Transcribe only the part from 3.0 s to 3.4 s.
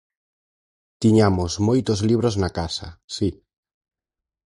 si.